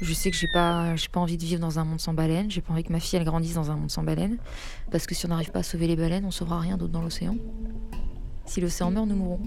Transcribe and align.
Je 0.00 0.12
sais 0.12 0.30
que 0.30 0.36
j'ai 0.36 0.48
pas, 0.48 0.94
j'ai 0.96 1.08
pas 1.08 1.20
envie 1.20 1.38
de 1.38 1.44
vivre 1.44 1.60
dans 1.60 1.78
un 1.78 1.84
monde 1.84 2.00
sans 2.00 2.12
baleines. 2.12 2.50
J'ai 2.50 2.60
pas 2.60 2.72
envie 2.72 2.84
que 2.84 2.92
ma 2.92 3.00
fille 3.00 3.18
grandisse 3.24 3.54
dans 3.54 3.70
un 3.70 3.76
monde 3.76 3.90
sans 3.90 4.02
baleines, 4.02 4.36
parce 4.90 5.06
que 5.06 5.14
si 5.14 5.24
on 5.24 5.30
n'arrive 5.30 5.50
pas 5.50 5.60
à 5.60 5.62
sauver 5.62 5.86
les 5.86 5.96
baleines, 5.96 6.24
on 6.24 6.30
sauvera 6.30 6.60
rien 6.60 6.76
d'autre 6.76 6.92
dans 6.92 7.02
l'océan. 7.02 7.36
Si 8.44 8.60
l'océan 8.60 8.90
meurt, 8.90 9.06
nous 9.06 9.16
mourrons. 9.16 9.40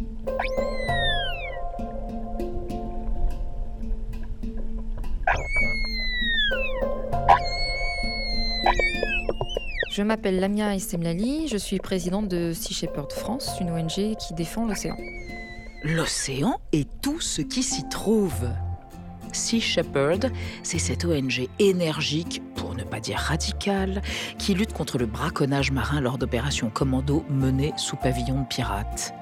Je 9.92 10.04
m'appelle 10.04 10.40
Lamia 10.40 10.74
Estemlali, 10.76 11.48
je 11.48 11.58
suis 11.58 11.78
présidente 11.78 12.28
de 12.28 12.54
Sea 12.54 12.74
Shepherd 12.74 13.12
France, 13.12 13.52
une 13.60 13.70
ONG 13.70 14.16
qui 14.16 14.34
défend 14.34 14.66
l'océan. 14.66 14.98
L'océan 15.84 16.60
et 16.72 16.86
tout 17.02 17.20
ce 17.20 17.42
qui 17.42 17.64
s'y 17.64 17.88
trouve. 17.90 18.48
Sea 19.32 19.60
Shepherd, 19.60 20.32
c'est 20.64 20.80
cette 20.80 21.06
ONG 21.06 21.48
énergique, 21.60 22.42
pour 22.56 22.76
ne 22.76 22.84
pas 22.84 23.00
dire 23.00 23.18
radicale, 23.18 24.02
qui 24.38 24.54
lutte 24.54 24.74
contre 24.74 24.98
le 24.98 25.06
braconnage 25.06 25.72
marin 25.72 26.02
lors 26.02 26.18
d'opérations 26.18 26.70
commando 26.70 27.24
menées 27.30 27.74
sous 27.78 27.96
pavillon 27.96 28.42
de 28.42 28.48
pirates. 28.48 29.14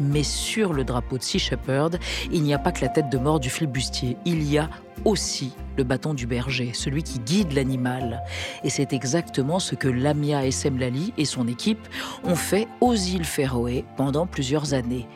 Mais 0.00 0.22
sur 0.22 0.72
le 0.72 0.84
drapeau 0.84 1.18
de 1.18 1.22
Sea 1.22 1.38
Shepherd, 1.38 1.98
il 2.30 2.42
n'y 2.42 2.54
a 2.54 2.58
pas 2.58 2.70
que 2.70 2.82
la 2.82 2.88
tête 2.88 3.10
de 3.10 3.18
mort 3.18 3.40
du 3.40 3.50
flibustier, 3.50 4.16
il 4.24 4.44
y 4.44 4.58
a 4.58 4.70
aussi 5.04 5.52
le 5.76 5.84
bâton 5.84 6.14
du 6.14 6.26
berger, 6.26 6.72
celui 6.72 7.02
qui 7.02 7.18
guide 7.18 7.52
l'animal. 7.52 8.22
Et 8.64 8.70
c'est 8.70 8.92
exactement 8.92 9.58
ce 9.58 9.74
que 9.74 9.88
Lamia 9.88 10.46
Essemlali 10.46 11.12
et 11.18 11.24
son 11.24 11.48
équipe 11.48 11.88
ont 12.24 12.36
fait 12.36 12.68
aux 12.80 12.94
îles 12.94 13.24
Féroé 13.24 13.84
pendant 13.96 14.26
plusieurs 14.26 14.74
années 14.74 15.06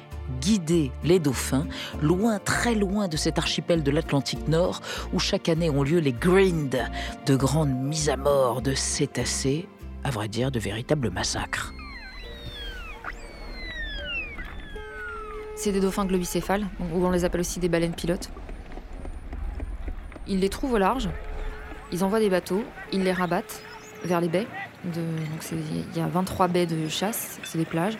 guider 0.41 0.91
les 1.05 1.19
dauphins 1.19 1.67
loin, 2.01 2.39
très 2.39 2.75
loin 2.75 3.09
de 3.09 3.17
cet 3.17 3.39
archipel 3.39 3.83
de 3.83 3.91
l'Atlantique 3.91 4.49
Nord 4.49 4.81
où 5.13 5.19
chaque 5.19 5.49
année 5.49 5.71
ont 5.71 5.83
lieu 5.83 5.99
les 5.99 6.13
grinds, 6.13 6.89
de 7.27 7.37
grandes 7.37 7.75
mises 7.75 8.09
à 8.09 8.17
mort 8.17 8.63
de 8.63 8.75
cétacés, 8.75 9.69
à 10.05 10.11
vrai 10.11 10.29
dire 10.29 10.51
de 10.51 10.59
véritables 10.59 11.11
massacres. 11.11 11.73
C'est 15.55 15.73
des 15.73 15.81
dauphins 15.81 16.07
globicéphales, 16.07 16.67
ou 16.93 17.07
on 17.07 17.11
les 17.11 17.25
appelle 17.25 17.41
aussi 17.41 17.61
des 17.61 17.69
baleines 17.69 17.95
pilotes. 17.95 18.31
Ils 20.27 20.41
les 20.41 20.49
trouvent 20.49 20.73
au 20.73 20.79
large, 20.79 21.09
ils 21.93 22.03
envoient 22.03 22.21
des 22.21 22.31
bateaux, 22.31 22.65
ils 22.93 23.05
les 23.05 23.13
rabattent 23.13 23.63
vers 24.05 24.21
les 24.21 24.29
baies. 24.29 24.47
il 24.85 25.97
y 25.97 26.01
a 26.01 26.07
23 26.07 26.49
baies 26.49 26.67
de 26.67 26.89
chasse, 26.89 27.39
c'est 27.45 27.59
des 27.59 27.65
plages. 27.65 27.97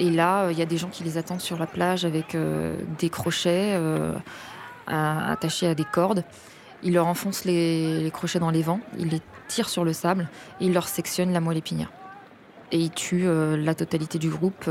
Et 0.00 0.10
là, 0.10 0.50
il 0.50 0.58
y 0.58 0.62
a 0.62 0.66
des 0.66 0.76
gens 0.76 0.88
qui 0.88 1.04
les 1.04 1.18
attendent 1.18 1.40
sur 1.40 1.58
la 1.58 1.66
plage 1.66 2.04
avec 2.04 2.34
euh, 2.34 2.76
des 2.98 3.10
crochets 3.10 3.74
euh, 3.74 4.12
attachés 4.86 5.68
à 5.68 5.74
des 5.74 5.84
cordes. 5.84 6.24
Ils 6.82 6.94
leur 6.94 7.06
enfoncent 7.06 7.44
les, 7.44 8.10
crochets 8.12 8.40
dans 8.40 8.50
les 8.50 8.62
vents, 8.62 8.80
ils 8.98 9.08
les 9.08 9.22
tirent 9.48 9.68
sur 9.68 9.84
le 9.84 9.92
sable 9.92 10.28
et 10.60 10.66
ils 10.66 10.72
leur 10.72 10.88
sectionnent 10.88 11.32
la 11.32 11.40
moelle 11.40 11.58
épinière. 11.58 11.90
Et 12.72 12.78
ils 12.78 12.90
tuent 12.90 13.26
euh, 13.26 13.56
la 13.56 13.74
totalité 13.74 14.18
du 14.18 14.28
groupe, 14.28 14.68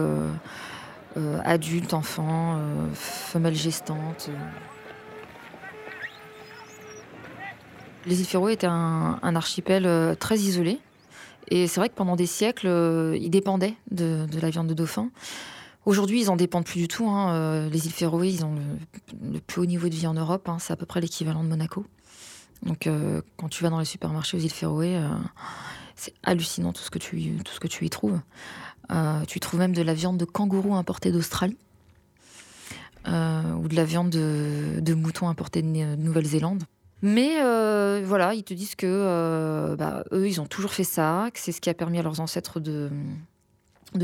adultes, 1.46 1.94
enfants, 1.94 2.60
femelles 2.94 3.56
gestantes. 3.56 4.30
Les 8.06 8.20
îles 8.20 8.28
Féroé 8.28 8.54
étaient 8.54 8.68
un 8.68 9.36
archipel 9.36 10.18
très 10.20 10.38
isolé, 10.38 10.80
et 11.50 11.68
c'est 11.68 11.80
vrai 11.80 11.90
que 11.90 11.96
pendant 11.96 12.16
des 12.16 12.26
siècles, 12.26 12.68
euh, 12.68 13.18
ils 13.20 13.30
dépendaient 13.30 13.76
de, 13.92 14.26
la 14.42 14.50
viande 14.50 14.68
de 14.68 14.74
dauphin. 14.74 15.10
Aujourd'hui, 15.86 16.22
ils 16.22 16.30
en 16.30 16.36
dépendent 16.36 16.66
plus 16.66 16.80
du 16.80 16.88
tout. 16.88 17.10
Hein. 17.10 17.34
Euh, 17.34 17.70
les 17.70 17.86
îles 17.86 17.92
Féroé, 17.92 18.30
ils 18.30 18.46
ont 18.46 18.56
le, 19.22 19.40
plus 19.40 19.62
haut 19.62 19.66
niveau 19.66 19.90
de 19.90 19.96
vie 19.96 20.08
en 20.08 20.14
Europe. 20.14 20.48
Hein. 20.48 20.58
C'est 20.60 20.74
à 20.74 20.76
peu 20.76 20.86
près 20.86 21.02
l'équivalent 21.02 21.44
de 21.44 21.50
Monaco. 21.50 21.86
Donc, 22.64 22.88
euh, 22.88 23.22
quand 23.38 23.50
tu 23.50 23.64
vas 23.64 23.70
dans 23.70 23.80
les 23.80 23.86
supermarchés 23.86 24.38
aux 24.38 24.40
îles 24.40 24.52
Féroé, 24.52 24.98
c'est 25.96 26.14
hallucinant 26.24 26.72
tout 26.72 26.82
ce 26.82 26.90
que 26.90 27.00
tu, 27.00 27.38
tout 27.44 27.53
ce 27.53 27.68
tu 27.68 27.86
y 27.86 27.90
trouves. 27.90 28.20
tu 29.28 29.40
trouves 29.40 29.59
même 29.59 29.74
de 29.74 29.82
la 29.82 29.94
viande 29.94 30.18
de 30.18 30.26
kangourou 30.26 30.76
importée 30.76 31.12
d'Australie. 31.12 31.58
ou 33.06 33.68
de 33.68 33.76
la 33.76 33.84
viande 33.84 34.09
de, 34.09 34.80
de 34.80 34.94
mouton 34.94 35.28
importée 35.28 35.62
de 35.62 35.96
Nouvelle-Zélande. 35.96 36.64
Mais 37.06 37.41
euh, 37.41 38.02
voilà, 38.06 38.34
ils 38.34 38.46
te 38.46 38.53
disent 38.53 38.75
que 38.75 38.88
euh, 38.88 39.75
bah, 39.75 40.06
eux, 40.14 40.25
ils 40.25 40.40
ont 40.40 40.46
toujours 40.46 40.72
fait 40.72 40.86
ça, 40.86 41.30
que 41.34 41.40
c'est 41.40 41.52
ce 41.52 41.59
qui 41.59 41.69
a 41.69 41.74
permis 41.74 42.00
à 42.00 42.02
leurs 42.02 42.22
ancêtres 42.22 42.62
de, 42.62 42.90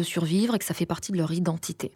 survivre 0.03 0.53
et 0.53 0.59
que 0.59 0.65
ça 0.65 0.73
fait 0.73 0.85
partie 0.85 1.13
de 1.13 1.17
leur 1.17 1.31
identité. 1.31 1.93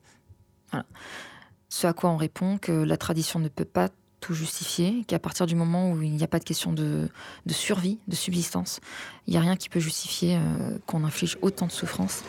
Ce 1.67 1.87
à 1.87 1.93
quoi 1.93 2.09
on 2.09 2.15
répond 2.15 2.57
que 2.57 2.71
la 2.71 2.95
tradition 2.95 3.39
ne 3.39 3.49
peut 3.49 3.65
pas 3.65 3.89
tout 4.21 4.33
justifier, 4.33 5.03
qu'à 5.05 5.19
partir 5.19 5.45
du 5.45 5.55
moment 5.55 5.91
où 5.91 6.01
il 6.01 6.13
n'y 6.13 6.23
a 6.23 6.27
pas 6.27 6.39
de 6.39 6.45
question 6.45 6.71
de, 6.71 7.09
de 7.45 7.53
survie, 7.53 7.99
de 8.07 8.15
subsistance, 8.15 8.79
il 9.27 9.31
n'y 9.31 9.37
a 9.37 9.41
rien 9.41 9.57
qui 9.57 9.67
peut 9.67 9.81
justifier 9.81 10.37
euh, 10.37 10.77
qu'on 10.87 11.03
inflige 11.03 11.37
autant 11.41 11.67
de 11.67 11.73
souffrance 11.73 12.23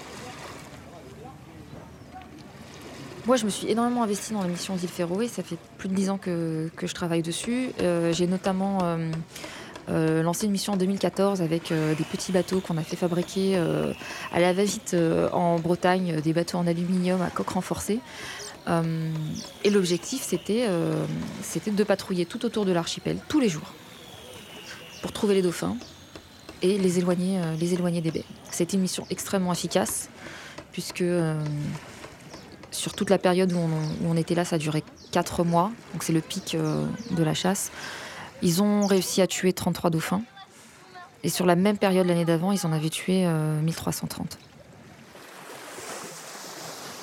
Moi, 3.26 3.36
je 3.36 3.46
me 3.46 3.50
suis 3.50 3.70
énormément 3.70 4.02
investie 4.02 4.34
dans 4.34 4.42
la 4.42 4.48
mission 4.48 4.76
d'Île 4.76 4.90
Féroé. 4.90 5.28
Ça 5.28 5.42
fait 5.42 5.56
plus 5.78 5.88
de 5.88 5.94
dix 5.94 6.10
ans 6.10 6.18
que, 6.18 6.68
je 6.78 6.92
travaille 6.92 7.22
dessus. 7.22 7.70
Euh, 7.80 8.12
j'ai 8.12 8.26
notamment 8.26 8.80
euh, 8.82 9.10
euh, 9.88 10.22
lancé 10.22 10.44
une 10.44 10.52
mission 10.52 10.74
en 10.74 10.76
2014 10.76 11.40
avec 11.40 11.72
des 11.72 12.04
petits 12.04 12.32
bateaux 12.32 12.60
qu'on 12.60 12.76
a 12.76 12.82
fait 12.82 12.96
fabriquer 12.96 13.56
à 13.56 14.40
la 14.40 14.52
va-vite 14.52 14.94
en 15.32 15.58
Bretagne, 15.58 16.20
des 16.20 16.34
bateaux 16.34 16.58
en 16.58 16.66
aluminium 16.66 17.22
à 17.22 17.30
coque 17.30 17.48
renforcée. 17.48 18.00
et 18.68 19.70
l'objectif, 19.70 20.22
c'était 20.22 20.68
de 20.68 21.84
patrouiller 21.84 22.26
tout 22.26 22.44
autour 22.44 22.66
de 22.66 22.72
l'archipel, 22.72 23.16
tous 23.28 23.40
les 23.40 23.48
jours, 23.48 23.72
pour 25.00 25.12
trouver 25.12 25.34
les 25.34 25.42
dauphins 25.42 25.78
et 26.60 26.76
les 26.76 26.98
éloigner 26.98 27.40
des 28.02 28.10
baies. 28.10 28.24
C'était 28.50 28.76
une 28.76 28.82
mission 28.82 29.06
extrêmement 29.08 29.52
efficace, 29.52 30.10
puisque 30.72 31.04
sur 32.74 32.92
toute 32.92 33.08
la 33.08 33.18
période 33.18 33.52
où 33.52 33.60
on, 34.04 34.16
était 34.16 34.34
là, 34.34 34.44
ça 34.44 34.56
a 34.56 34.58
duré 34.58 34.82
4 35.12 35.44
mois, 35.44 35.70
donc 35.92 36.02
c'est 36.02 36.12
le 36.12 36.20
pic 36.20 36.54
euh, 36.54 36.86
de 37.12 37.22
la 37.22 37.32
chasse. 37.32 37.70
Ils 38.42 38.62
ont 38.62 38.86
réussi 38.86 39.22
à 39.22 39.26
tuer 39.26 39.52
33 39.52 39.90
dauphins. 39.90 40.22
Et 41.22 41.28
sur 41.30 41.46
la 41.46 41.56
même 41.56 41.78
période 41.78 42.06
l'année 42.06 42.26
d'avant, 42.26 42.52
ils 42.52 42.66
en 42.66 42.72
avaient 42.72 42.90
tué 42.90 43.26
1330. 43.26 44.20
Euh, 44.20 44.36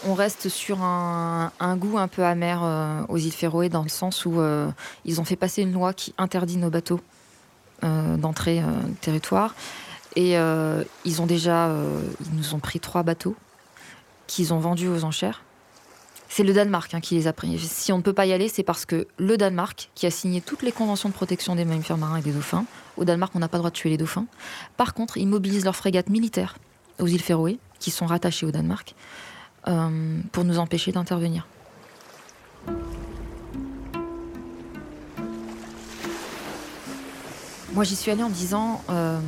on 0.08 0.14
reste 0.14 0.50
sur 0.50 0.82
un, 0.82 1.52
goût 1.78 1.98
un 1.98 2.08
peu 2.08 2.24
amer 2.24 2.62
euh, 2.64 3.04
aux 3.08 3.18
îles 3.18 3.32
Féroé 3.32 3.70
dans 3.70 3.84
le 3.84 3.90
sens 3.90 4.26
où 4.26 4.42
ils 5.06 5.22
ont 5.22 5.24
fait 5.24 5.36
passer 5.36 5.62
une 5.62 5.74
loi 5.74 5.94
qui 5.94 6.14
interdit 6.18 6.58
nos 6.58 6.70
bateaux 6.70 7.00
d'entrer 7.82 8.60
au 8.64 8.94
territoire. 9.02 9.56
Et 10.16 10.36
ils 11.06 11.22
ont 11.22 11.26
déjà, 11.26 11.72
ils 12.20 12.36
nous 12.36 12.54
ont 12.54 12.60
pris 12.60 12.80
trois 12.80 13.04
bateaux 13.04 13.36
qu'ils 14.28 14.54
ont 14.54 14.60
vendus 14.60 14.88
aux 14.88 15.04
enchères 15.04 15.42
c'est 16.34 16.44
le 16.44 16.54
Danemark 16.54 16.94
hein, 16.94 17.02
qui 17.02 17.16
les 17.16 17.28
a 17.28 17.34
pris. 17.34 17.60
Si 17.60 17.92
on 17.92 17.98
ne 17.98 18.02
peut 18.02 18.14
pas 18.14 18.26
y 18.26 18.32
aller, 18.32 18.48
c'est 18.48 18.64
parce 18.64 18.86
que 18.86 19.06
le 19.18 19.36
Danemark, 19.36 19.90
qui 19.96 20.06
a 20.06 20.12
signé 20.12 20.40
toutes 20.40 20.62
les 20.62 20.72
conventions 20.72 21.10
de 21.10 21.14
protection 21.14 21.58
des 21.58 21.66
mammifères 21.66 21.98
marins 21.98 22.16
et 22.16 22.22
des 22.22 22.32
dauphins, 22.32 22.64
au 22.96 23.04
Danemark, 23.04 23.36
on 23.36 23.40
n'a 23.40 23.50
pas 23.50 23.58
le 23.58 23.60
droit 23.60 23.70
de 23.70 23.76
tuer 23.76 23.90
les 23.90 23.98
dauphins. 23.98 24.26
Par 24.78 24.94
contre, 24.94 25.18
ils 25.18 25.28
mobilisent 25.28 25.66
leurs 25.66 25.76
frégates 25.76 26.10
militaires 26.10 26.56
aux 27.00 27.08
îles 27.08 27.22
Féroé, 27.22 27.60
qui 27.80 27.92
sont 27.92 28.06
rattachées 28.06 28.46
au 28.46 28.52
Danemark, 28.52 28.96
euh, 29.68 30.22
pour 30.32 30.46
nous 30.46 30.58
empêcher 30.58 30.94
d'intervenir. 30.94 31.48
Moi, 37.74 37.84
j'y 37.84 37.98
suis 37.98 38.10
allée 38.10 38.24
en 38.24 38.30
disant 38.30 38.82
euh, 38.90 39.20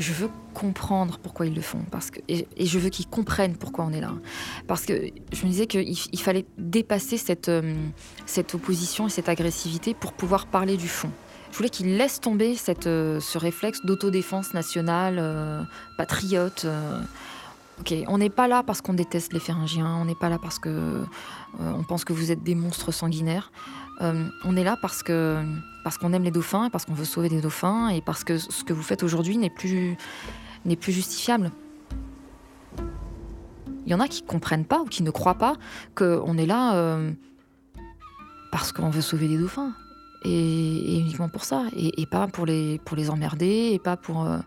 je 0.00 0.12
veux 0.12 0.30
comprendre 0.54 1.18
pourquoi 1.22 1.46
ils 1.46 1.54
le 1.54 1.60
font 1.60 1.84
parce 1.90 2.10
que, 2.10 2.20
et, 2.28 2.46
je 2.58 2.78
veux 2.78 2.88
qu'ils 2.88 3.06
comprennent 3.06 3.56
pourquoi 3.56 3.84
on 3.84 3.92
est 3.92 4.00
là. 4.00 4.14
Parce 4.66 4.84
que 4.84 5.10
je 5.32 5.44
me 5.44 5.50
disais 5.50 5.66
qu'il 5.66 5.88
il 5.88 6.20
fallait 6.20 6.46
dépasser 6.58 7.18
cette, 7.18 7.48
euh, 7.48 7.74
cette 8.26 8.54
opposition 8.54 9.06
et 9.06 9.10
cette 9.10 9.28
agressivité 9.28 9.94
pour 9.94 10.12
pouvoir 10.12 10.46
parler 10.46 10.76
du 10.76 10.88
fond. 10.88 11.10
Je 11.52 11.56
voulais 11.56 11.68
qu'ils 11.68 11.96
laissent 11.96 12.20
tomber 12.20 12.54
cette, 12.56 12.86
euh, 12.86 13.20
ce 13.20 13.36
réflexe 13.36 13.80
d'autodéfense 13.84 14.54
nationale, 14.54 15.16
euh, 15.18 15.62
patriote. 15.98 16.66
Ok, 17.80 17.94
on 18.08 18.18
n'est 18.18 18.30
pas 18.30 18.48
là 18.48 18.62
parce 18.62 18.80
qu'on 18.80 18.94
déteste 18.94 19.32
les 19.32 19.40
pharyngiens, 19.40 19.96
on 19.96 20.04
n'est 20.04 20.14
pas 20.14 20.28
là 20.28 20.38
parce 20.40 20.58
que 20.58 21.04
on 21.58 21.82
pense 21.82 22.04
que 22.04 22.12
vous 22.12 22.30
êtes 22.30 22.42
des 22.42 22.54
monstres 22.54 22.92
sanguinaires. 22.92 23.50
on 24.00 24.56
est 24.56 24.64
là 24.64 24.76
parce 24.80 25.02
que 25.02 25.44
parce 25.82 25.98
qu'on 25.98 26.12
aime 26.12 26.22
les 26.22 26.30
dauphins, 26.30 26.70
parce 26.70 26.84
qu'on 26.84 26.94
veut 26.94 27.04
sauver 27.04 27.28
des 27.28 27.40
dauphins, 27.40 27.88
et 27.88 28.00
parce 28.00 28.24
que 28.24 28.38
ce 28.38 28.64
que 28.64 28.72
vous 28.72 28.82
faites 28.82 29.02
aujourd'hui 29.02 29.38
n'est 29.38 29.50
plus, 29.50 29.96
n'est 30.64 30.76
plus 30.76 30.92
justifiable. 30.92 31.50
Il 33.86 33.92
y 33.92 33.94
en 33.94 34.00
a 34.00 34.08
qui 34.08 34.22
ne 34.22 34.28
comprennent 34.28 34.66
pas 34.66 34.80
ou 34.80 34.84
qui 34.84 35.02
ne 35.02 35.10
croient 35.10 35.38
pas 35.38 35.56
qu'on 35.94 36.36
est 36.36 36.46
là 36.46 36.76
euh, 36.76 37.12
parce 38.52 38.72
qu'on 38.72 38.90
veut 38.90 39.00
sauver 39.00 39.26
des 39.26 39.38
dauphins. 39.38 39.72
Et, 40.24 40.98
uniquement 40.98 41.30
pour 41.30 41.44
ça. 41.44 41.64
Et, 41.74 42.04
pas 42.06 42.28
pour 42.28 42.44
les, 42.44 42.78
pour 42.84 42.96
les 42.96 43.08
emmerder, 43.08 43.70
et 43.72 43.78
pas 43.78 43.96
pour, 43.96 44.22
euh, 44.22 44.38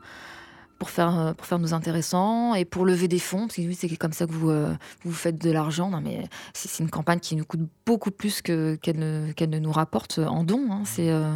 pour 0.80 0.90
faire, 0.90 1.18
euh, 1.18 1.34
pour 1.34 1.46
faire 1.46 1.60
nous 1.60 1.74
intéressants 1.74 2.56
et 2.56 2.66
pour 2.66 2.86
lever 2.86 3.08
des 3.08 3.20
fonds, 3.20 3.48
parce 3.48 3.56
que 3.56 3.62
oui, 3.62 3.76
c'est 3.76 3.96
comme 3.96 4.14
ça 4.14 4.26
que 4.26 4.32
vous, 4.32 4.50
euh, 4.50 4.74
vous 5.04 5.14
faites 5.14 5.42
de 5.42 5.52
l'argent. 5.52 5.90
Mais 6.02 6.28
c'est 6.54 6.84
une 6.84 6.90
campagne 6.90 7.20
qui 7.20 7.36
nous 7.36 7.46
coûte 7.46 7.62
beaucoup 7.86 8.12
plus 8.12 8.42
qu'elle 8.42 8.80
ne, 8.88 9.32
qu'elle 9.32 9.50
ne 9.50 9.60
nous 9.60 9.72
rapporte 9.72 10.20
en 10.20 10.44
dons. 10.44 10.68
Hein. 10.72 10.84
C'est, 10.86 11.10
euh, 11.10 11.34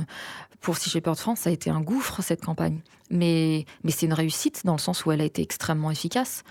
pour 0.62 0.78
Sea 0.78 0.90
Shepherd 0.90 1.18
France, 1.18 1.40
ça 1.42 1.50
a 1.50 1.54
été 1.54 1.70
un 1.70 1.82
gouffre, 1.82 2.22
cette 2.22 2.44
campagne. 2.44 2.80
Mais, 3.10 3.66
mais 3.84 3.92
c'est 3.92 4.06
une 4.06 4.14
réussite 4.14 4.66
dans 4.66 4.74
le 4.74 4.80
sens 4.80 5.06
où 5.06 5.12
elle 5.12 5.22
a 5.22 5.26
été 5.26 5.42
extrêmement 5.42 5.92
efficace. 5.92 6.44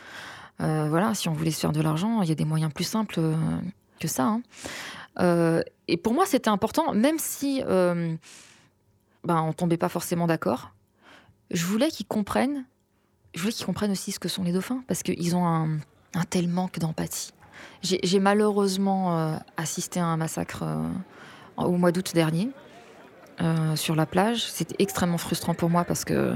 voilà, 0.58 1.14
si 1.14 1.28
on 1.28 1.32
voulait 1.32 1.50
se 1.50 1.60
faire 1.60 1.72
de 1.72 1.82
l'argent, 1.82 2.22
il 2.22 2.28
y 2.28 2.32
a 2.32 2.34
des 2.34 2.46
moyens 2.46 2.72
plus 2.72 2.84
simples 2.84 3.20
que 4.00 4.08
ça. 4.08 4.38
Hein. 5.18 5.62
et 5.86 5.96
pour 5.98 6.14
moi, 6.14 6.24
c'était 6.24 6.48
important, 6.48 6.94
même 6.94 7.18
si 7.18 7.62
ben, 7.62 8.16
on 9.26 9.52
tombait 9.52 9.76
pas 9.76 9.90
forcément 9.90 10.26
d'accord. 10.26 10.70
Je 11.50 11.64
voulais 11.66 11.90
qu'ils 11.90 12.06
comprennent 12.06 12.64
je 13.36 13.42
voulais 13.42 13.52
qu'ils 13.52 13.66
comprennent 13.66 13.92
aussi 13.92 14.12
ce 14.12 14.18
que 14.18 14.28
sont 14.28 14.42
les 14.42 14.52
dauphins, 14.52 14.82
parce 14.88 15.02
qu'ils 15.02 15.36
ont 15.36 15.46
un, 15.46 15.78
tel 16.30 16.48
manque 16.48 16.78
d'empathie. 16.78 17.32
J'ai 17.82 18.18
malheureusement 18.18 19.18
euh, 19.18 19.36
assisté 19.58 20.00
à 20.00 20.06
un 20.06 20.16
massacre 20.16 20.62
euh, 20.62 20.88
au 21.58 21.72
mois 21.72 21.92
d'août 21.92 22.12
dernier 22.14 22.50
euh, 23.42 23.76
sur 23.76 23.94
la 23.94 24.06
plage. 24.06 24.50
C'était 24.50 24.76
extrêmement 24.78 25.18
frustrant 25.18 25.52
pour 25.52 25.68
moi 25.68 25.84
parce 25.84 26.04
que, 26.04 26.34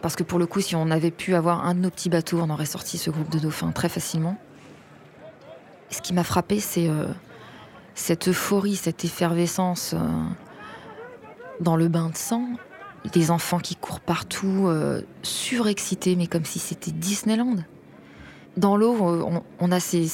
parce 0.00 0.16
que 0.16 0.22
pour 0.22 0.38
le 0.38 0.46
coup, 0.46 0.62
si 0.62 0.74
on 0.74 0.90
avait 0.90 1.10
pu 1.10 1.34
avoir 1.34 1.66
un 1.66 1.74
de 1.74 1.80
nos 1.80 1.90
petits 1.90 2.08
bateaux, 2.08 2.40
on 2.40 2.48
aurait 2.48 2.64
sorti 2.64 2.96
ce 2.96 3.10
groupe 3.10 3.30
de 3.30 3.38
dauphins 3.38 3.70
très 3.70 3.90
facilement. 3.90 4.38
ce 5.90 6.00
qui 6.00 6.14
m'a 6.14 6.24
frappé, 6.24 6.60
c'est 6.60 6.88
cette 7.94 8.28
euphorie, 8.28 8.76
cette 8.76 9.04
effervescence 9.04 9.94
dans 11.60 11.76
le 11.76 11.88
bain 11.88 12.08
de 12.08 12.16
sang 12.16 12.48
des 13.10 13.30
enfants 13.30 13.58
qui 13.58 13.76
courent 13.76 14.00
partout, 14.00 14.66
euh, 14.66 15.02
surexcités, 15.22 16.14
mais 16.16 16.26
comme 16.26 16.44
si 16.44 16.58
c'était 16.58 16.92
Disneyland. 16.92 17.56
Dans 18.56 18.76
l'eau, 18.76 18.94
euh, 19.08 19.40
on, 19.58 19.72
a 19.72 19.80
ces, 19.80 20.06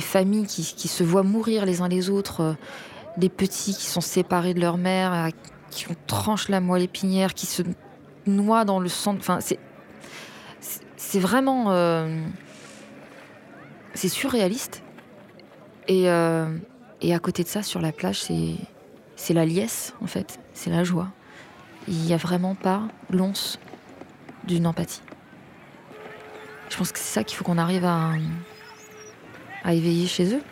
familles 0.00 0.46
qui, 0.46 0.88
se 0.88 1.02
voient 1.02 1.22
mourir 1.22 1.64
les 1.64 1.80
uns 1.80 1.88
les 1.88 2.10
autres, 2.10 2.40
euh, 2.40 2.52
des 3.16 3.28
petits 3.28 3.74
qui 3.74 3.86
sont 3.86 4.00
séparés 4.00 4.54
de 4.54 4.60
leur 4.60 4.76
mère, 4.76 5.30
qui 5.70 5.86
ont 5.90 6.36
la 6.48 6.60
moelle 6.60 6.82
épinière, 6.82 7.34
qui 7.34 7.46
se 7.46 7.62
noient 8.26 8.64
dans 8.64 8.78
le 8.78 8.88
sang. 8.88 9.16
Enfin, 9.16 9.38
c'est, 10.96 11.18
vraiment. 11.18 11.70
c'est 13.94 14.08
surréaliste. 14.08 14.82
Et, 15.88 16.10
à 16.10 17.18
côté 17.22 17.42
de 17.42 17.48
ça, 17.48 17.62
sur 17.62 17.80
la 17.80 17.92
plage, 17.92 18.22
c'est 19.16 19.34
la 19.34 19.46
liesse, 19.46 19.94
en 20.02 20.06
fait. 20.06 20.38
C'est 20.52 20.70
la 20.70 20.84
joie 20.84 21.08
il 21.88 21.98
n'y 21.98 22.12
a 22.12 22.16
vraiment 22.16 22.54
pas 22.54 22.82
l'once 23.10 23.58
d'une 24.44 24.66
empathie. 24.66 25.02
Je 26.68 26.76
pense 26.76 26.92
que 26.92 26.98
c'est 26.98 27.14
ça 27.14 27.24
qu'il 27.24 27.36
faut 27.36 27.44
qu'on 27.44 27.58
arrive 27.58 27.84
à, 27.84 28.10
à 29.64 29.72
éveiller 29.72 30.06
chez 30.06 30.34
eux. 30.34 30.42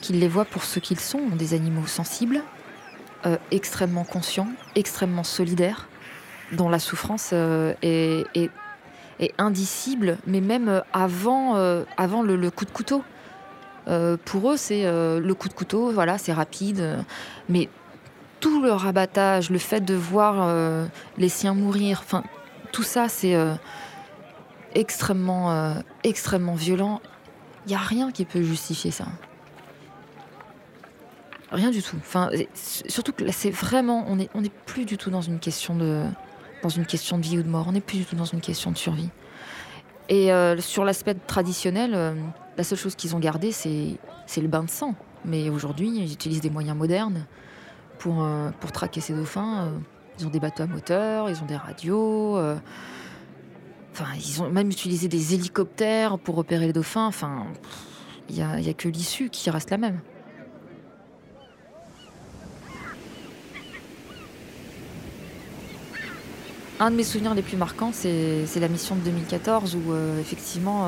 Qu'ils 0.00 0.18
les 0.18 0.28
voient 0.28 0.44
pour 0.44 0.64
ce 0.64 0.78
qu'ils 0.78 1.00
sont, 1.00 1.28
des 1.28 1.54
animaux 1.54 1.86
sensibles, 1.86 2.42
euh, 3.26 3.36
extrêmement 3.50 4.04
conscients, 4.04 4.48
extrêmement 4.74 5.24
solidaires, 5.24 5.88
dont 6.52 6.70
la 6.70 6.78
souffrance 6.78 7.30
euh, 7.34 7.74
est, 7.82 8.48
indicible, 9.36 10.16
mais 10.26 10.40
même 10.40 10.82
avant, 10.94 11.56
euh, 11.56 11.84
avant 11.98 12.22
le, 12.22 12.50
coup 12.50 12.64
de 12.64 12.70
couteau. 12.70 13.04
pour 14.24 14.52
eux, 14.52 14.56
c'est 14.56 14.84
le 14.84 15.32
coup 15.34 15.48
de 15.48 15.54
couteau, 15.54 15.90
voilà, 15.90 16.16
c'est 16.16 16.32
rapide, 16.32 17.04
mais 17.50 17.68
tout 18.40 18.62
le 18.62 18.72
rabattage, 18.72 19.50
le 19.50 19.58
fait 19.58 19.80
de 19.82 19.94
voir 19.94 20.36
euh, 20.38 20.86
les 21.18 21.28
siens 21.28 21.54
mourir, 21.54 22.00
enfin, 22.02 22.24
tout 22.72 22.82
ça, 22.82 23.08
c'est 23.08 23.34
euh, 23.34 23.54
extrêmement, 24.74 25.52
euh, 25.52 25.74
extrêmement 26.04 26.54
violent. 26.54 27.00
Il 27.66 27.70
n'y 27.70 27.74
a 27.74 27.78
rien 27.78 28.10
qui 28.10 28.24
peut 28.24 28.42
justifier 28.42 28.90
ça. 28.90 29.06
Rien 31.52 31.70
du 31.70 31.82
tout. 31.82 31.96
Enfin, 31.96 32.30
surtout 32.54 33.12
que 33.12 33.24
là, 33.24 33.32
c'est 33.32 33.50
vraiment, 33.50 34.04
on 34.08 34.16
n'est 34.16 34.28
on 34.34 34.42
est 34.42 34.52
plus 34.66 34.84
du 34.84 34.96
tout 34.96 35.10
dans 35.10 35.20
une 35.20 35.40
question 35.40 35.74
de, 35.74 36.04
dans 36.62 36.68
une 36.68 36.86
question 36.86 37.18
de 37.18 37.22
vie 37.22 37.38
ou 37.38 37.42
de 37.42 37.48
mort. 37.48 37.66
On 37.68 37.72
n'est 37.72 37.80
plus 37.80 37.98
du 37.98 38.04
tout 38.04 38.16
dans 38.16 38.24
une 38.24 38.40
question 38.40 38.70
de 38.70 38.78
survie. 38.78 39.10
Et 40.08 40.30
sur 40.58 40.84
l'aspect 40.84 41.14
traditionnel, 41.14 42.16
la 42.56 42.64
seule 42.64 42.78
chose 42.78 42.96
qu'ils 42.96 43.14
ont 43.14 43.20
gardé, 43.20 43.52
c'est, 43.52 43.96
c'est 44.26 44.40
le 44.40 44.48
bain 44.48 44.64
de 44.64 44.70
sang. 44.70 44.94
Mais 45.24 45.50
aujourd'hui, 45.50 45.88
ils 45.88 46.12
utilisent 46.12 46.40
des 46.40 46.50
moyens 46.50 46.76
modernes 46.76 47.26
pour, 48.00 48.24
euh, 48.24 48.50
pour 48.58 48.72
traquer 48.72 49.00
ces 49.00 49.12
dauphins. 49.12 49.66
Euh, 49.66 49.78
ils 50.18 50.26
ont 50.26 50.30
des 50.30 50.40
bateaux 50.40 50.64
à 50.64 50.66
moteur, 50.66 51.30
ils 51.30 51.40
ont 51.40 51.46
des 51.46 51.56
radios. 51.56 52.36
Euh, 52.36 52.56
enfin, 53.92 54.06
ils 54.16 54.42
ont 54.42 54.50
même 54.50 54.70
utilisé 54.70 55.06
des 55.06 55.34
hélicoptères 55.34 56.18
pour 56.18 56.34
repérer 56.34 56.66
les 56.66 56.72
dauphins. 56.72 57.06
Enfin, 57.06 57.46
il 58.28 58.34
n'y 58.34 58.42
a, 58.42 58.50
a 58.52 58.72
que 58.72 58.88
l'issue 58.88 59.30
qui 59.30 59.48
reste 59.50 59.70
la 59.70 59.78
même. 59.78 60.00
Un 66.80 66.90
de 66.90 66.96
mes 66.96 67.04
souvenirs 67.04 67.34
les 67.34 67.42
plus 67.42 67.58
marquants, 67.58 67.90
c'est 67.92 68.46
la 68.58 68.68
mission 68.68 68.96
de 68.96 69.02
2014 69.02 69.76
où 69.76 69.94
effectivement 70.18 70.86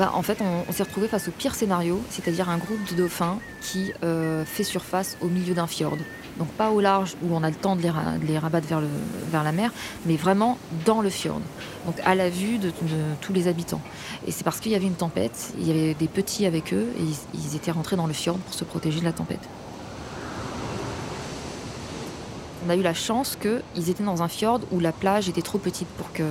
bah, 0.00 0.12
en 0.14 0.22
fait, 0.22 0.38
on, 0.40 0.72
s'est 0.72 0.82
retrouvé 0.82 1.08
face 1.08 1.28
au 1.28 1.30
pire 1.30 1.54
scénario, 1.54 2.00
c'est-à-dire 2.08 2.48
un 2.48 2.56
groupe 2.56 2.82
de 2.90 2.94
dauphins 2.94 3.38
qui 3.60 3.92
euh, 4.02 4.46
fait 4.46 4.64
surface 4.64 5.18
au 5.20 5.26
milieu 5.26 5.52
d'un 5.52 5.66
fjord. 5.66 5.98
Donc 6.38 6.48
pas 6.48 6.70
au 6.70 6.80
large 6.80 7.16
où 7.22 7.34
on 7.36 7.42
a 7.42 7.50
le 7.50 7.54
temps 7.54 7.76
de 7.76 7.82
les, 7.82 8.38
rabattre 8.38 8.66
vers, 8.66 9.44
la 9.44 9.52
mer, 9.52 9.70
mais 10.06 10.16
vraiment 10.16 10.56
dans 10.86 11.02
le 11.02 11.10
fjord. 11.10 11.42
Donc 11.84 11.96
à 12.02 12.14
la 12.14 12.30
vue 12.30 12.56
de, 12.56 12.72
tous 13.20 13.34
les 13.34 13.46
habitants. 13.46 13.82
Et 14.26 14.30
c'est 14.30 14.42
parce 14.42 14.58
qu'il 14.60 14.72
y 14.72 14.74
avait 14.74 14.86
une 14.86 14.94
tempête, 14.94 15.52
il 15.58 15.68
y 15.68 15.70
avait 15.70 15.92
des 15.92 16.08
petits 16.08 16.46
avec 16.46 16.72
eux, 16.72 16.86
et 16.98 17.02
ils, 17.34 17.54
étaient 17.54 17.70
rentrés 17.70 17.96
dans 17.96 18.06
le 18.06 18.14
fjord 18.14 18.38
pour 18.38 18.54
se 18.54 18.64
protéger 18.64 19.00
de 19.00 19.04
la 19.04 19.12
tempête. 19.12 19.46
On 22.66 22.70
a 22.70 22.74
eu 22.74 22.82
la 22.82 22.94
chance 22.94 23.36
qu'ils 23.36 23.90
étaient 23.90 24.02
dans 24.02 24.22
un 24.22 24.28
fjord 24.28 24.60
où 24.70 24.80
la 24.80 24.92
plage 24.92 25.28
était 25.28 25.42
trop 25.42 25.58
petite 25.58 25.88
pour 25.88 26.10
que 26.14 26.24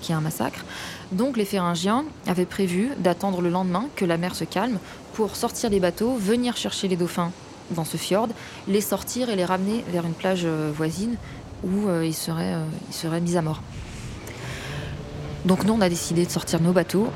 qu'il 0.00 0.10
y 0.10 0.12
ait 0.12 0.18
un 0.18 0.22
massacre. 0.22 0.64
Donc 1.12 1.36
les 1.36 1.44
Féringiens 1.44 2.04
avaient 2.26 2.46
prévu 2.46 2.90
d'attendre 2.98 3.40
le 3.40 3.50
lendemain 3.50 3.86
que 3.96 4.04
la 4.04 4.16
mer 4.16 4.34
se 4.34 4.44
calme 4.44 4.78
pour 5.14 5.36
sortir 5.36 5.70
les 5.70 5.80
bateaux, 5.80 6.14
venir 6.14 6.56
chercher 6.56 6.88
les 6.88 6.96
dauphins 6.96 7.32
dans 7.70 7.84
ce 7.84 7.96
fjord, 7.96 8.28
les 8.66 8.80
sortir 8.80 9.30
et 9.30 9.36
les 9.36 9.44
ramener 9.44 9.84
vers 9.90 10.04
une 10.04 10.12
plage 10.12 10.42
euh, 10.44 10.70
voisine 10.74 11.16
où 11.64 11.88
euh, 11.88 12.04
ils, 12.06 12.14
seraient, 12.14 12.54
euh, 12.54 12.64
ils 12.88 12.94
seraient 12.94 13.20
mis 13.20 13.36
à 13.36 13.42
mort. 13.42 13.62
Donc 15.44 15.64
nous, 15.64 15.72
on 15.72 15.80
a 15.80 15.88
décidé 15.88 16.24
de 16.24 16.30
sortir 16.30 16.60
nos 16.60 16.72
bateaux, 16.72 17.08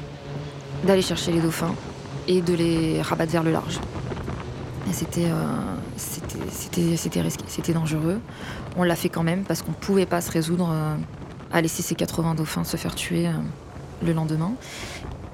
d'aller 0.84 1.02
chercher 1.02 1.32
les 1.32 1.40
dauphins 1.40 1.74
et 2.28 2.40
de 2.40 2.54
les 2.54 3.02
rabattre 3.02 3.32
vers 3.32 3.42
le 3.42 3.52
large. 3.52 3.78
C'était 4.90 5.30
risqué, 7.20 7.44
c'était 7.48 7.72
dangereux. 7.72 8.20
On 8.76 8.82
l'a 8.82 8.96
fait 8.96 9.08
quand 9.08 9.22
même 9.22 9.44
parce 9.44 9.62
qu'on 9.62 9.70
ne 9.70 9.76
pouvait 9.76 10.06
pas 10.06 10.20
se 10.20 10.30
résoudre 10.30 10.68
à 11.52 11.60
laisser 11.60 11.82
ces 11.82 11.94
80 11.94 12.34
dauphins 12.34 12.64
se 12.64 12.76
faire 12.76 12.94
tuer 12.94 13.28
euh, 13.28 13.32
le 14.04 14.12
lendemain. 14.12 14.52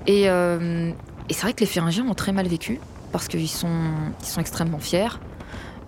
Euh, 0.08 0.92
et, 1.28 1.34
c'est 1.34 1.42
vrai 1.42 1.52
que 1.52 1.60
les 1.60 1.66
Féringiens 1.66 2.06
ont 2.06 2.14
très 2.14 2.32
mal 2.32 2.48
vécu 2.48 2.80
parce 3.12 3.28
qu'ils 3.28 3.48
sont, 3.48 3.68
extrêmement 4.38 4.78
fiers. 4.78 5.08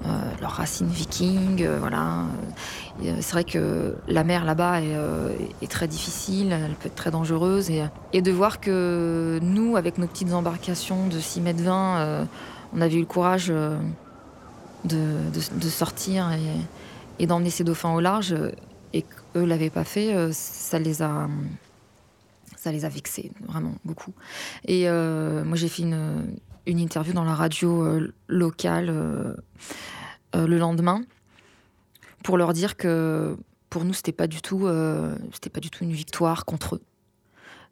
Euh, 0.07 0.09
leurs 0.41 0.53
racines 0.53 0.89
vikings, 0.89 1.69
voilà. 1.79 2.25
c'est 3.03 3.33
vrai 3.33 3.45
que 3.45 3.97
la 4.09 4.25
mer 4.25 4.47
là-bas 4.47 4.81
est, 4.81 5.69
très 5.69 5.89
difficile, 5.89 6.53
elle 6.53 6.73
peut 6.73 6.87
être 6.87 6.95
très 6.95 7.11
dangereuse. 7.11 7.71
Et, 8.13 8.23
de 8.23 8.33
voir 8.33 8.61
que 8.61 9.39
nous, 9.43 9.77
avec 9.77 9.99
nos 9.99 10.07
petites 10.07 10.33
embarcations 10.33 11.07
de 11.09 11.19
6 11.19 11.43
mètres 11.43 11.63
20, 11.63 12.27
on 12.75 12.81
avait 12.81 12.95
eu 12.95 13.01
le 13.01 13.07
courage 13.07 13.53
de, 14.85 15.69
sortir 15.69 16.31
et 17.19 17.27
d'emmener 17.27 17.51
ces 17.51 17.65
dauphins 17.65 17.93
au 17.93 18.01
large, 18.01 18.35
et 18.93 19.03
qu'eux 19.03 19.45
l'avaient 19.45 19.71
pas 19.71 19.85
fait, 19.85 20.15
euh, 20.15 20.31
ça 20.33 20.79
les 20.79 21.03
a 21.03 21.29
ça 22.57 22.73
les 22.73 22.85
a 22.85 22.89
vexés 22.91 23.33
vraiment 23.47 23.75
beaucoup. 23.85 24.13
Et 24.67 24.89
euh, 24.89 25.45
moi 25.45 25.57
j'ai 25.57 25.69
fait 25.69 25.83
une, 25.83 26.37
une, 26.67 26.79
interview 26.79 27.15
dans 27.15 27.25
la 27.25 27.35
radio 27.35 27.83
euh, 27.85 28.13
locale 28.29 29.37
le 30.35 30.59
lendemain 30.59 31.03
pour 32.23 32.37
leur 32.37 32.53
dire 32.53 32.77
que 32.77 33.37
pour 33.71 33.85
nous 33.85 33.95
c'était 33.95 34.13
pas 34.13 34.27
du 34.27 34.41
pas 34.41 35.61
du 35.61 35.71
tout 35.71 35.85
une 35.85 35.93
victoire 35.93 36.45
contre 36.45 36.77
eux. 36.77 36.83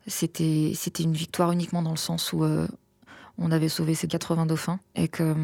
C'était 0.06 0.72
c'était 0.74 1.02
une 1.02 1.12
victoire 1.12 1.52
uniquement 1.52 1.82
dans 1.82 1.90
le 1.90 1.96
sens 1.96 2.32
où 2.32 2.44
on 3.36 3.50
avait 3.50 3.68
sauvé 3.68 3.94
ces 3.94 4.08
80 4.08 4.46
dauphins 4.46 4.80
et 4.94 5.08
que 5.08 5.34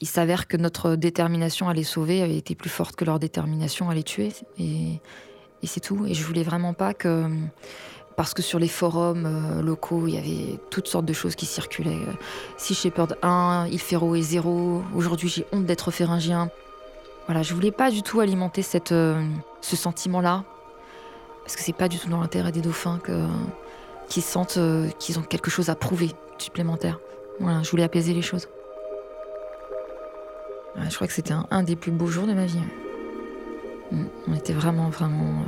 il 0.00 0.06
s'avère 0.06 0.46
que 0.46 0.56
notre 0.56 0.94
détermination 0.94 1.68
à 1.68 1.74
les 1.74 1.82
sauver 1.82 2.22
avait 2.22 2.36
été 2.36 2.54
plus 2.54 2.70
forte 2.70 2.96
que 2.96 3.04
leur 3.04 3.18
détermination 3.18 3.90
à 3.90 3.94
les 3.94 4.04
tuer. 4.04 4.32
Et, 4.58 5.00
c'est 5.64 5.80
tout. 5.80 6.06
Et 6.06 6.14
je 6.14 6.24
voulais 6.24 6.44
vraiment 6.44 6.72
pas 6.72 6.94
que. 6.94 7.26
Parce 8.16 8.34
que 8.34 8.42
sur 8.42 8.58
les 8.58 8.68
forums 8.68 9.26
euh, 9.26 9.62
locaux, 9.62 10.08
il 10.08 10.14
y 10.14 10.18
avait 10.18 10.58
toutes 10.70 10.88
sortes 10.88 11.04
de 11.04 11.12
choses 11.12 11.36
qui 11.36 11.46
circulaient. 11.46 12.00
Si 12.56 12.74
Shepherd 12.74 13.16
1, 13.22 13.68
il 13.70 13.78
Ferro 13.78 14.16
est 14.16 14.22
0, 14.22 14.82
aujourd'hui 14.96 15.28
j'ai 15.28 15.46
honte 15.52 15.66
d'être 15.66 15.92
féringien. 15.92 16.50
Voilà, 17.26 17.42
je 17.42 17.54
voulais 17.54 17.70
pas 17.70 17.92
du 17.92 18.02
tout 18.02 18.18
alimenter 18.18 18.62
cette, 18.62 18.90
euh, 18.90 19.24
ce 19.60 19.76
sentiment-là. 19.76 20.44
Parce 21.44 21.54
que 21.54 21.62
c'est 21.62 21.72
pas 21.72 21.88
du 21.88 21.98
tout 21.98 22.08
dans 22.08 22.20
l'intérêt 22.20 22.50
des 22.50 22.60
dauphins 22.60 23.00
qu'ils 24.08 24.22
sentent 24.22 24.58
euh, 24.58 24.88
qu'ils 24.98 25.18
ont 25.20 25.22
quelque 25.22 25.50
chose 25.50 25.70
à 25.70 25.76
prouver 25.76 26.10
supplémentaire. 26.38 26.98
Voilà, 27.38 27.62
je 27.62 27.70
voulais 27.70 27.84
apaiser 27.84 28.14
les 28.14 28.22
choses. 28.22 28.48
Je 30.76 30.94
crois 30.94 31.06
que 31.06 31.12
c'était 31.12 31.34
un, 31.50 31.62
des 31.62 31.76
plus 31.76 31.90
beaux 31.90 32.06
jours 32.06 32.26
de 32.26 32.34
ma 32.34 32.46
vie. 32.46 32.62
Mm, 33.90 34.04
on 34.26 34.34
était 34.34 34.52
vraiment, 34.52 34.90
vraiment 34.90 35.42
euh, 35.42 35.44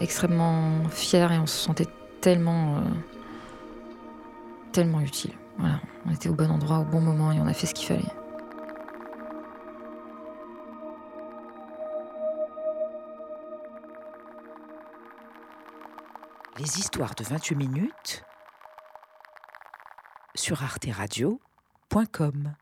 extrêmement 0.00 0.88
fiers 0.90 1.28
et 1.32 1.38
on 1.38 1.46
se 1.46 1.56
sentait 1.56 1.88
tellement, 2.20 2.76
euh, 2.76 2.80
tellement 4.72 5.00
utile. 5.00 5.32
Voilà, 5.58 5.80
on 6.06 6.12
était 6.12 6.28
au 6.28 6.34
bon 6.34 6.50
endroit 6.50 6.78
au 6.78 6.84
bon 6.84 7.00
moment 7.00 7.32
et 7.32 7.40
on 7.40 7.46
a 7.46 7.52
fait 7.52 7.66
ce 7.66 7.74
qu'il 7.74 7.86
fallait. 7.86 8.02
Les 16.58 16.78
histoires 16.78 17.14
de 17.14 17.24
28 17.24 17.56
minutes 17.56 18.24
sur 20.34 20.62
arteradio.com. 20.62 22.54